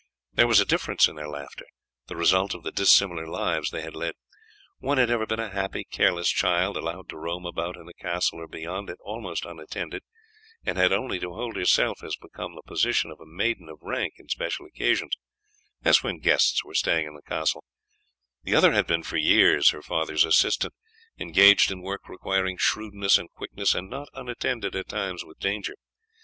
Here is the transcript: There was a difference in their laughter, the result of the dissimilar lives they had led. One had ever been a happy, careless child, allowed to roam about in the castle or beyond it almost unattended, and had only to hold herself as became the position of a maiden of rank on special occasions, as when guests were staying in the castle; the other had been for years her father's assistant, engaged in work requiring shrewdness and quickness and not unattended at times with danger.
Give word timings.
There 0.33 0.47
was 0.47 0.59
a 0.59 0.65
difference 0.65 1.07
in 1.07 1.15
their 1.15 1.29
laughter, 1.29 1.67
the 2.07 2.15
result 2.15 2.55
of 2.55 2.63
the 2.63 2.71
dissimilar 2.71 3.27
lives 3.27 3.69
they 3.69 3.83
had 3.83 3.93
led. 3.93 4.15
One 4.79 4.97
had 4.97 5.11
ever 5.11 5.27
been 5.27 5.39
a 5.39 5.51
happy, 5.51 5.83
careless 5.83 6.27
child, 6.31 6.75
allowed 6.75 7.07
to 7.09 7.17
roam 7.17 7.45
about 7.45 7.75
in 7.77 7.85
the 7.85 7.93
castle 7.93 8.39
or 8.39 8.47
beyond 8.47 8.89
it 8.89 8.97
almost 9.03 9.45
unattended, 9.45 10.01
and 10.65 10.75
had 10.79 10.91
only 10.91 11.19
to 11.19 11.31
hold 11.35 11.55
herself 11.55 12.01
as 12.03 12.15
became 12.15 12.55
the 12.55 12.63
position 12.65 13.11
of 13.11 13.19
a 13.19 13.27
maiden 13.27 13.69
of 13.69 13.77
rank 13.83 14.15
on 14.19 14.27
special 14.27 14.65
occasions, 14.65 15.11
as 15.85 16.01
when 16.01 16.17
guests 16.17 16.63
were 16.65 16.73
staying 16.73 17.05
in 17.05 17.13
the 17.13 17.21
castle; 17.21 17.63
the 18.41 18.55
other 18.55 18.71
had 18.71 18.87
been 18.87 19.03
for 19.03 19.17
years 19.17 19.69
her 19.69 19.83
father's 19.83 20.25
assistant, 20.25 20.73
engaged 21.19 21.69
in 21.69 21.83
work 21.83 22.09
requiring 22.09 22.57
shrewdness 22.57 23.19
and 23.19 23.29
quickness 23.33 23.75
and 23.75 23.87
not 23.87 24.09
unattended 24.15 24.75
at 24.75 24.87
times 24.89 25.23
with 25.23 25.37
danger. 25.37 25.75